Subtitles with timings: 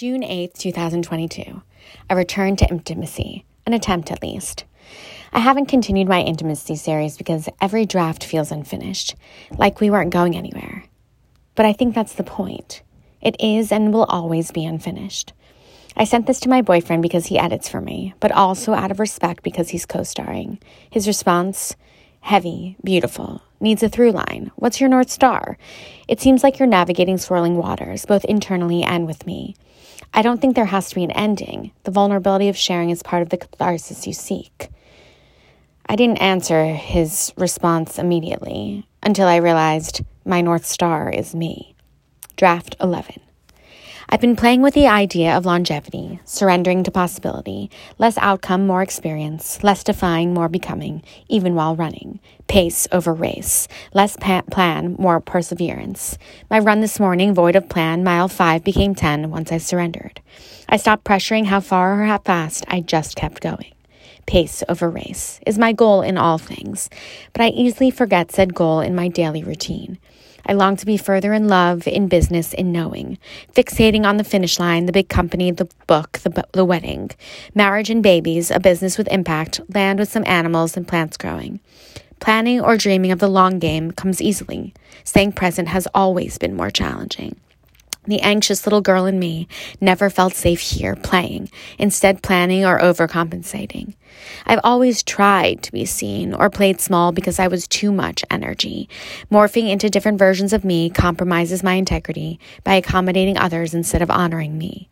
[0.00, 1.60] June 8th, 2022.
[2.08, 4.64] A return to intimacy, an attempt at least.
[5.30, 9.14] I haven't continued my intimacy series because every draft feels unfinished,
[9.58, 10.84] like we weren't going anywhere.
[11.54, 12.80] But I think that's the point.
[13.20, 15.34] It is and will always be unfinished.
[15.94, 19.00] I sent this to my boyfriend because he edits for me, but also out of
[19.00, 20.60] respect because he's co starring.
[20.88, 21.76] His response
[22.20, 24.50] heavy, beautiful, needs a through line.
[24.56, 25.58] What's your North Star?
[26.08, 29.56] It seems like you're navigating swirling waters, both internally and with me.
[30.12, 31.72] I don't think there has to be an ending.
[31.84, 34.70] The vulnerability of sharing is part of the catharsis you seek.
[35.86, 41.74] I didn't answer his response immediately until I realized my North Star is me.
[42.36, 43.20] Draft 11.
[44.12, 49.62] I've been playing with the idea of longevity, surrendering to possibility, less outcome, more experience,
[49.62, 56.18] less defying, more becoming, even while running, pace over race, less pa- plan, more perseverance.
[56.50, 60.20] My run this morning, void of plan, mile 5 became 10 once I surrendered.
[60.68, 63.72] I stopped pressuring how far or how fast, I just kept going.
[64.26, 66.90] Pace over race is my goal in all things,
[67.32, 69.98] but I easily forget said goal in my daily routine.
[70.46, 73.18] I long to be further in love, in business, in knowing,
[73.54, 77.10] fixating on the finish line, the big company, the book, the, the wedding,
[77.54, 81.60] marriage and babies, a business with impact, land with some animals and plants growing.
[82.20, 84.74] Planning or dreaming of the long game comes easily.
[85.04, 87.36] Staying present has always been more challenging.
[88.10, 89.46] The anxious little girl in me
[89.80, 93.94] never felt safe here playing, instead planning or overcompensating.
[94.44, 98.88] I've always tried to be seen or played small because I was too much energy.
[99.30, 104.58] Morphing into different versions of me compromises my integrity by accommodating others instead of honoring
[104.58, 104.90] me.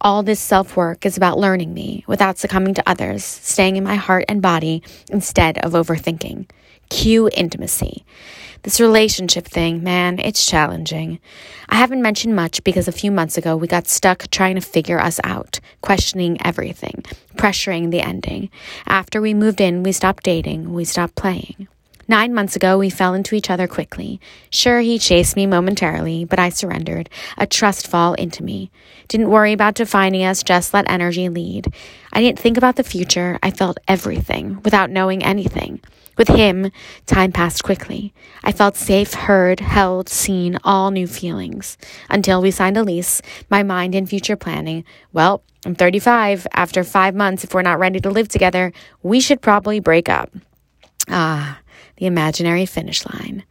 [0.00, 3.94] All this self work is about learning me without succumbing to others, staying in my
[3.94, 6.48] heart and body instead of overthinking.
[6.90, 8.04] Cue intimacy.
[8.62, 11.18] This relationship thing, man, it's challenging.
[11.68, 15.00] I haven't mentioned much because a few months ago we got stuck trying to figure
[15.00, 17.02] us out, questioning everything,
[17.36, 18.50] pressuring the ending.
[18.86, 21.68] After we moved in, we stopped dating, we stopped playing.
[22.08, 24.20] Nine months ago, we fell into each other quickly.
[24.48, 28.70] Sure, he chased me momentarily, but I surrendered, a trust fall into me.
[29.08, 31.74] Didn't worry about defining us, just let energy lead.
[32.12, 35.80] I didn't think about the future, I felt everything without knowing anything.
[36.16, 36.70] With him,
[37.04, 38.14] time passed quickly.
[38.42, 41.76] I felt safe, heard, held, seen, all new feelings.
[42.08, 43.20] Until we signed a lease,
[43.50, 44.84] my mind in future planning.
[45.12, 46.46] Well, I'm 35.
[46.52, 48.72] After five months, if we're not ready to live together,
[49.02, 50.30] we should probably break up.
[51.08, 51.58] Ah,
[51.96, 53.44] the imaginary finish line.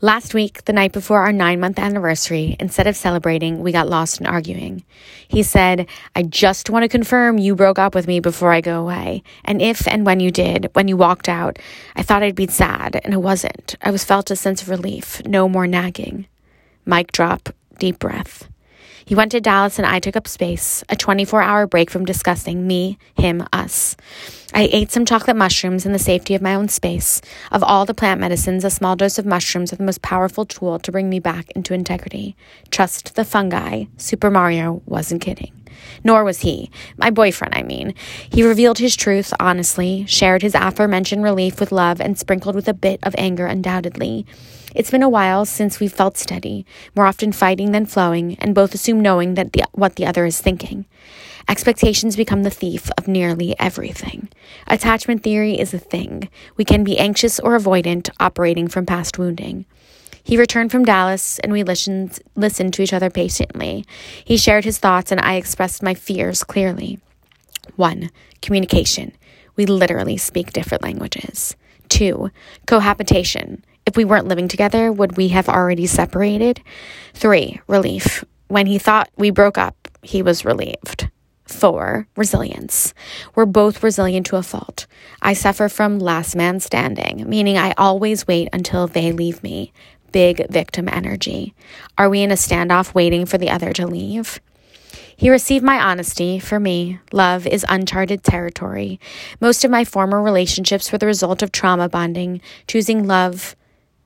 [0.00, 4.20] Last week, the night before our nine month anniversary, instead of celebrating, we got lost
[4.20, 4.84] in arguing.
[5.26, 8.80] He said, I just want to confirm you broke up with me before I go
[8.80, 9.22] away.
[9.44, 11.58] And if and when you did, when you walked out,
[11.94, 13.76] I thought I'd be sad, and I wasn't.
[13.80, 16.26] I was felt a sense of relief, no more nagging.
[16.84, 17.48] Mic drop,
[17.78, 18.48] deep breath.
[19.06, 22.66] He went to Dallas and I took up space, a 24 hour break from discussing
[22.66, 23.96] me, him, us.
[24.52, 27.22] I ate some chocolate mushrooms in the safety of my own space.
[27.52, 30.80] Of all the plant medicines, a small dose of mushrooms are the most powerful tool
[30.80, 32.34] to bring me back into integrity.
[32.72, 33.84] Trust the fungi.
[33.96, 35.52] Super Mario wasn't kidding.
[36.02, 36.68] Nor was he.
[36.96, 37.94] My boyfriend, I mean.
[38.28, 42.74] He revealed his truth honestly, shared his aforementioned relief with love, and sprinkled with a
[42.74, 44.26] bit of anger, undoubtedly.
[44.76, 48.74] It's been a while since we've felt steady, more often fighting than flowing, and both
[48.74, 50.84] assume knowing that the, what the other is thinking.
[51.48, 54.28] Expectations become the thief of nearly everything.
[54.66, 56.28] Attachment theory is a thing.
[56.58, 59.64] We can be anxious or avoidant, operating from past wounding.
[60.22, 63.86] He returned from Dallas and we listened, listened to each other patiently.
[64.26, 66.98] He shared his thoughts and I expressed my fears clearly.
[67.76, 68.10] One,
[68.42, 69.12] communication.
[69.56, 71.56] We literally speak different languages.
[71.88, 72.30] Two,
[72.66, 73.64] cohabitation.
[73.86, 76.60] If we weren't living together, would we have already separated?
[77.14, 78.24] Three, relief.
[78.48, 81.08] When he thought we broke up, he was relieved.
[81.44, 82.92] Four, resilience.
[83.36, 84.86] We're both resilient to a fault.
[85.22, 89.72] I suffer from last man standing, meaning I always wait until they leave me.
[90.10, 91.54] Big victim energy.
[91.96, 94.40] Are we in a standoff waiting for the other to leave?
[95.16, 96.40] He received my honesty.
[96.40, 98.98] For me, love is uncharted territory.
[99.40, 103.54] Most of my former relationships were the result of trauma bonding, choosing love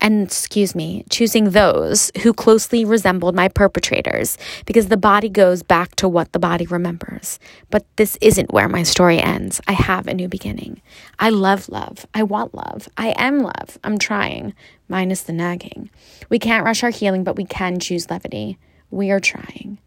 [0.00, 4.36] and excuse me, choosing those who closely resembled my perpetrators
[4.66, 7.38] because the body goes back to what the body remembers.
[7.70, 9.60] But this isn't where my story ends.
[9.66, 10.82] I have a new beginning.
[11.18, 12.06] I love love.
[12.12, 12.88] I want love.
[12.96, 13.78] I am love.
[13.82, 14.54] I'm trying,
[14.88, 15.90] minus the nagging.
[16.28, 18.58] We can't rush our healing, but we can choose levity.
[18.90, 19.78] We are trying.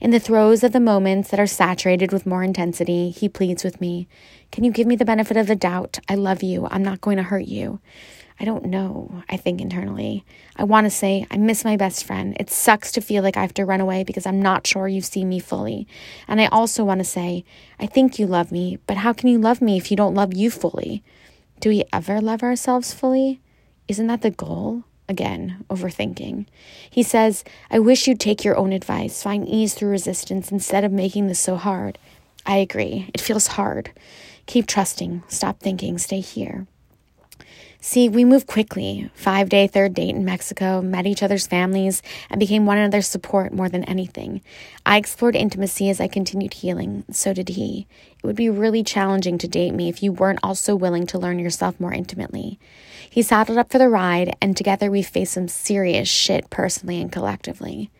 [0.00, 3.80] In the throes of the moments that are saturated with more intensity, he pleads with
[3.80, 4.06] me
[4.52, 5.98] Can you give me the benefit of the doubt?
[6.08, 6.68] I love you.
[6.70, 7.80] I'm not going to hurt you.
[8.40, 10.24] I don't know, I think internally.
[10.56, 12.36] I want to say, I miss my best friend.
[12.38, 15.00] It sucks to feel like I have to run away because I'm not sure you
[15.00, 15.88] see me fully.
[16.28, 17.44] And I also want to say,
[17.80, 20.34] I think you love me, but how can you love me if you don't love
[20.34, 21.02] you fully?
[21.58, 23.40] Do we ever love ourselves fully?
[23.88, 24.84] Isn't that the goal?
[25.08, 26.46] Again, overthinking.
[26.90, 30.92] He says, I wish you'd take your own advice, find ease through resistance instead of
[30.92, 31.98] making this so hard.
[32.46, 33.10] I agree.
[33.14, 33.90] It feels hard.
[34.46, 36.66] Keep trusting, stop thinking, stay here.
[37.80, 39.08] See, we moved quickly.
[39.14, 43.52] Five day third date in Mexico, met each other's families, and became one another's support
[43.52, 44.40] more than anything.
[44.84, 47.04] I explored intimacy as I continued healing.
[47.12, 47.86] So did he.
[48.18, 51.38] It would be really challenging to date me if you weren't also willing to learn
[51.38, 52.58] yourself more intimately.
[53.08, 57.12] He saddled up for the ride, and together we faced some serious shit personally and
[57.12, 57.92] collectively.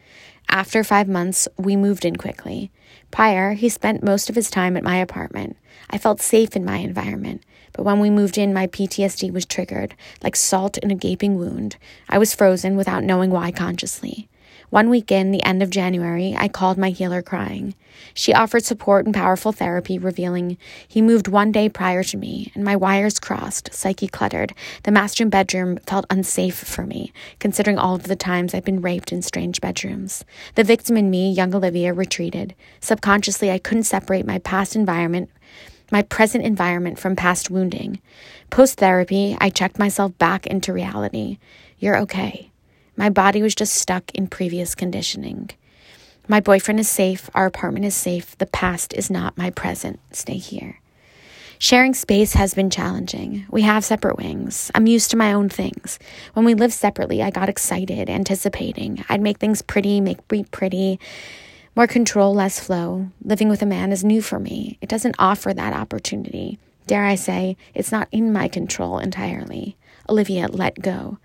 [0.49, 2.73] After five months, we moved in quickly.
[3.13, 5.57] Prior, he spent most of his time at my apartment.
[5.89, 7.45] I felt safe in my environment.
[7.79, 11.77] But when we moved in, my PTSD was triggered, like salt in a gaping wound.
[12.09, 14.29] I was frozen without knowing why consciously.
[14.71, 17.77] One week in, the end of January, I called my healer crying.
[18.15, 20.59] She offered support and powerful therapy, revealing
[20.89, 24.55] he moved one day prior to me, and my wires crossed, psyche cluttered.
[24.83, 29.13] The master bedroom felt unsafe for me, considering all of the times I've been raped
[29.13, 30.25] in strange bedrooms.
[30.57, 32.57] The victim in me, young Olivia, retreated.
[32.81, 35.31] Subconsciously, I couldn't separate my past environment
[35.91, 38.01] my present environment from past wounding.
[38.51, 41.39] Post therapy, I checked myself back into reality.
[41.79, 42.51] You're okay.
[42.97, 45.51] My body was just stuck in previous conditioning.
[46.27, 47.31] My boyfriend is safe.
[47.35, 48.37] Our apartment is safe.
[48.37, 50.01] The past is not my present.
[50.13, 50.81] Stay here.
[51.61, 53.47] Sharing space has been challenging.
[53.51, 54.71] We have separate wings.
[54.75, 55.99] I'm used to my own things.
[56.35, 59.05] When we lived separately, I got excited, anticipating.
[59.09, 61.01] I'd make things pretty, make me pretty.
[61.79, 63.07] More control, less flow.
[63.23, 64.79] Living with a man is new for me.
[64.81, 66.59] It doesn't offer that opportunity.
[66.89, 69.77] Dare I say, it's not in my control entirely.
[70.09, 71.19] Olivia, let go.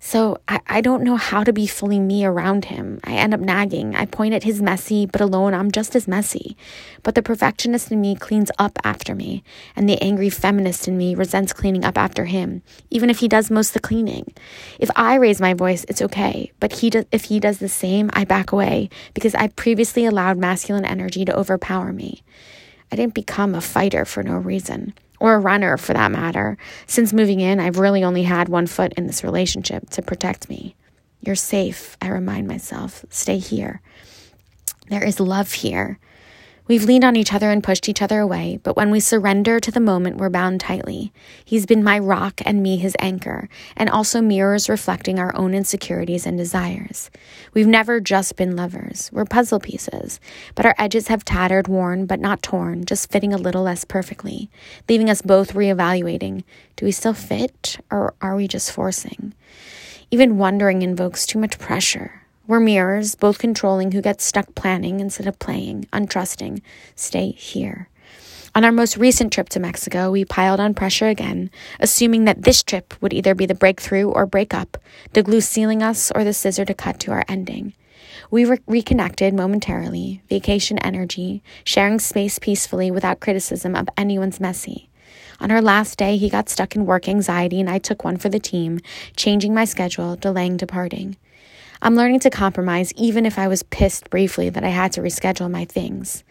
[0.00, 3.00] So I, I don't know how to be fully me around him.
[3.02, 3.96] I end up nagging.
[3.96, 6.56] I point at his messy, but alone I'm just as messy.
[7.02, 9.42] But the perfectionist in me cleans up after me,
[9.74, 13.50] and the angry feminist in me resents cleaning up after him, even if he does
[13.50, 14.32] most of the cleaning.
[14.78, 18.10] If I raise my voice, it's okay, but he do, if he does the same,
[18.12, 22.22] I back away because I previously allowed masculine energy to overpower me.
[22.92, 26.56] I didn't become a fighter for no reason or a runner for that matter.
[26.86, 30.74] Since moving in, I've really only had one foot in this relationship to protect me.
[31.20, 33.04] You're safe, I remind myself.
[33.10, 33.80] Stay here.
[34.88, 35.98] There is love here.
[36.68, 39.70] We've leaned on each other and pushed each other away, but when we surrender to
[39.70, 41.14] the moment, we're bound tightly.
[41.42, 46.26] He's been my rock and me his anchor, and also mirrors reflecting our own insecurities
[46.26, 47.10] and desires.
[47.54, 49.08] We've never just been lovers.
[49.14, 50.20] We're puzzle pieces,
[50.54, 54.50] but our edges have tattered, worn, but not torn, just fitting a little less perfectly,
[54.90, 56.44] leaving us both reevaluating
[56.76, 59.32] do we still fit, or are we just forcing?
[60.10, 62.17] Even wondering invokes too much pressure.
[62.48, 66.62] We're mirrors, both controlling who gets stuck planning instead of playing, untrusting.
[66.96, 67.90] Stay here.
[68.54, 72.62] On our most recent trip to Mexico, we piled on pressure again, assuming that this
[72.62, 74.78] trip would either be the breakthrough or breakup,
[75.12, 77.74] the glue sealing us or the scissor to cut to our ending.
[78.30, 84.88] We re- reconnected momentarily, vacation energy, sharing space peacefully without criticism of anyone's messy.
[85.38, 88.30] On our last day, he got stuck in work anxiety, and I took one for
[88.30, 88.80] the team,
[89.16, 91.18] changing my schedule, delaying departing.
[91.80, 95.50] I'm learning to compromise even if I was pissed briefly that I had to reschedule
[95.50, 96.24] my things.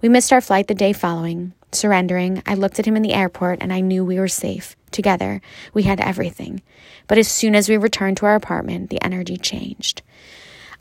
[0.00, 1.52] We missed our flight the day following.
[1.72, 4.76] Surrendering, I looked at him in the airport and I knew we were safe.
[4.90, 5.42] Together,
[5.74, 6.62] we had everything.
[7.06, 10.02] But as soon as we returned to our apartment, the energy changed.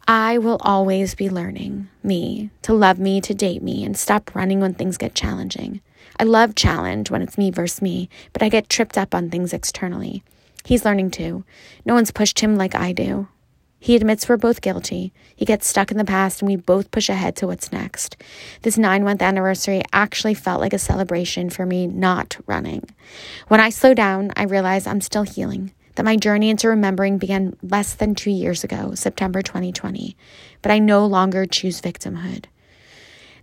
[0.08, 4.60] I will always be learning, me, to love me, to date me, and stop running
[4.60, 5.82] when things get challenging.
[6.20, 9.54] I love challenge when it's me versus me, but I get tripped up on things
[9.54, 10.24] externally.
[10.66, 11.44] He's learning too.
[11.86, 13.28] No one's pushed him like I do.
[13.84, 15.12] He admits we're both guilty.
[15.36, 18.16] He gets stuck in the past and we both push ahead to what's next.
[18.62, 22.86] This nine month anniversary actually felt like a celebration for me not running.
[23.50, 27.58] When I slow down, I realize I'm still healing, that my journey into remembering began
[27.62, 30.16] less than two years ago, September 2020,
[30.62, 32.46] but I no longer choose victimhood.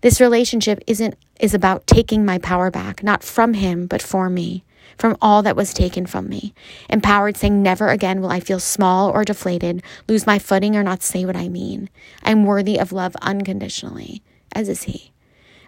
[0.01, 4.65] This relationship isn't is about taking my power back, not from him, but for me
[5.01, 6.53] from all that was taken from me.
[6.91, 11.03] Empowered, saying, Never again will I feel small or deflated, lose my footing, or not
[11.03, 11.89] say what I mean.
[12.23, 14.23] I'm worthy of love unconditionally,
[14.55, 15.13] as is he.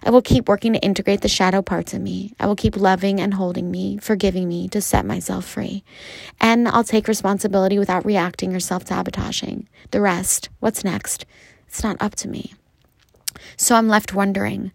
[0.05, 2.35] I will keep working to integrate the shadow parts of me.
[2.39, 5.85] I will keep loving and holding me, forgiving me to set myself free.
[6.41, 9.69] And I'll take responsibility without reacting or self sabotaging.
[9.93, 11.25] The rest, what's next?
[11.69, 12.53] It's not up to me.
[13.57, 14.73] So I'm left wondering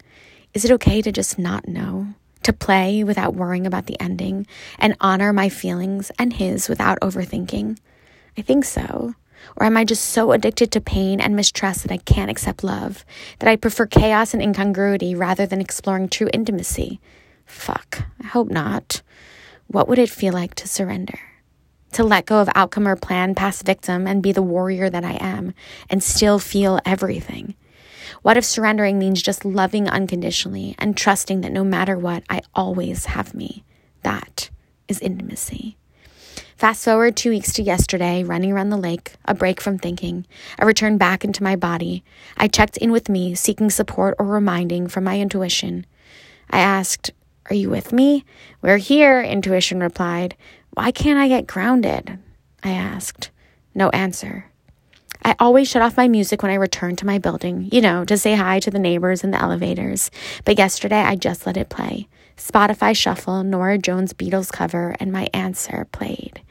[0.53, 2.15] is it okay to just not know?
[2.43, 4.47] To play without worrying about the ending
[4.79, 7.77] and honor my feelings and his without overthinking?
[8.37, 9.15] I think so.
[9.55, 13.05] Or am I just so addicted to pain and mistrust that I can't accept love,
[13.39, 16.99] that I prefer chaos and incongruity rather than exploring true intimacy?
[17.45, 19.01] Fuck, I hope not.
[19.67, 21.19] What would it feel like to surrender?
[21.93, 25.17] To let go of outcome or plan past victim and be the warrior that I
[25.19, 25.53] am
[25.89, 27.55] and still feel everything?
[28.21, 33.05] What if surrendering means just loving unconditionally and trusting that no matter what, I always
[33.05, 33.63] have me?
[34.03, 34.49] That
[34.87, 35.77] is intimacy.
[36.57, 40.25] Fast forward two weeks to yesterday, running around the lake, a break from thinking,
[40.57, 42.03] a return back into my body.
[42.35, 45.85] I checked in with me, seeking support or reminding from my intuition.
[46.49, 47.11] I asked,
[47.51, 48.25] Are you with me?
[48.63, 50.35] We're here, intuition replied.
[50.71, 52.17] Why can't I get grounded?
[52.63, 53.29] I asked.
[53.75, 54.45] No answer.
[55.23, 58.17] I always shut off my music when I return to my building, you know, to
[58.17, 60.11] say hi to the neighbors in the elevators.
[60.45, 62.07] But yesterday I just let it play.
[62.37, 66.41] Spotify Shuffle, Norah Jones Beatles cover, and my answer played.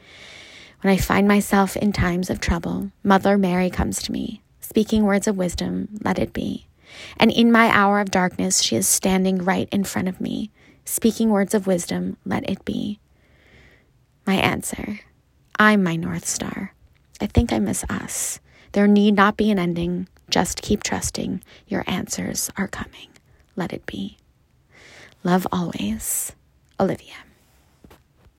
[0.81, 5.27] When I find myself in times of trouble, Mother Mary comes to me, speaking words
[5.27, 6.67] of wisdom, let it be.
[7.17, 10.51] And in my hour of darkness, she is standing right in front of me,
[10.85, 12.99] speaking words of wisdom, let it be.
[14.25, 14.99] My answer
[15.57, 16.73] I'm my North Star.
[17.19, 18.39] I think I miss us.
[18.73, 20.07] There need not be an ending.
[20.29, 21.41] Just keep trusting.
[21.67, 23.09] Your answers are coming.
[23.55, 24.17] Let it be.
[25.23, 26.33] Love always,
[26.79, 27.26] Olivia.